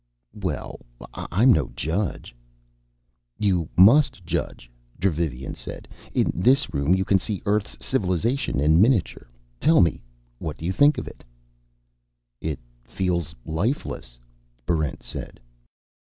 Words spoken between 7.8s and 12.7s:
civilization in miniature. Tell me what you think of it." "It